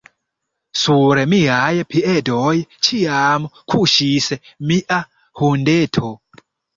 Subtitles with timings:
[0.83, 2.53] Sur miaj piedoj
[2.87, 4.31] ĉiam kuŝis
[4.73, 4.99] mia
[5.43, 6.11] hundeto.